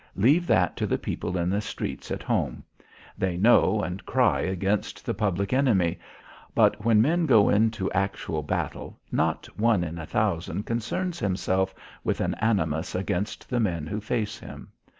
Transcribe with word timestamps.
Leave 0.15 0.47
that 0.47 0.75
to 0.75 0.87
the 0.87 0.97
people 0.97 1.37
in 1.37 1.47
the 1.47 1.61
streets 1.61 2.09
at 2.09 2.23
home. 2.23 2.63
They 3.19 3.37
know 3.37 3.83
and 3.83 4.03
cry 4.03 4.39
against 4.39 5.05
the 5.05 5.13
public 5.13 5.53
enemy, 5.53 5.99
but 6.55 6.83
when 6.83 7.03
men 7.03 7.27
go 7.27 7.49
into 7.49 7.91
actual 7.91 8.41
battle 8.41 8.99
not 9.11 9.45
one 9.59 9.83
in 9.83 9.99
a 9.99 10.07
thousand 10.07 10.63
concerns 10.65 11.19
himself 11.19 11.75
with 12.03 12.19
an 12.19 12.33
animus 12.39 12.95
against 12.95 13.47
the 13.47 13.59
men 13.59 13.85
who 13.85 14.01
face 14.01 14.39
him. 14.39 14.69